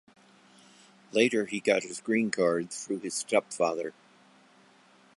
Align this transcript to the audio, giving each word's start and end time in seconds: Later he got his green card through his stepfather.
Later 1.11 1.45
he 1.45 1.59
got 1.59 1.83
his 1.83 2.01
green 2.01 2.31
card 2.31 2.71
through 2.71 3.01
his 3.01 3.13
stepfather. 3.13 3.93